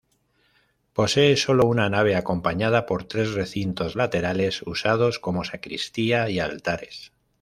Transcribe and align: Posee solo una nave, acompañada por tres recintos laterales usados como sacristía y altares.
Posee 0.93 1.37
solo 1.37 1.67
una 1.67 1.87
nave, 1.87 2.15
acompañada 2.15 2.87
por 2.87 3.03
tres 3.03 3.33
recintos 3.33 3.95
laterales 3.95 4.63
usados 4.63 5.19
como 5.19 5.43
sacristía 5.43 6.27
y 6.31 6.39
altares. 6.39 7.11